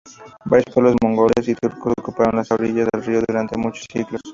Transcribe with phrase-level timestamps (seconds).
[0.45, 4.19] Varios pueblos mongoles y turcos ocuparon las orillas del río durante muchos siglos.